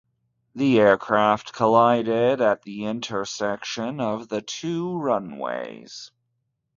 [0.55, 6.09] The aircraft collided at the intersection of the two runways.